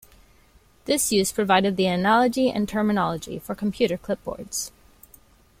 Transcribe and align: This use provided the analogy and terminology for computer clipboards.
This 0.85 1.11
use 1.11 1.31
provided 1.31 1.77
the 1.77 1.85
analogy 1.85 2.49
and 2.49 2.67
terminology 2.67 3.37
for 3.37 3.53
computer 3.53 3.99
clipboards. 3.99 4.71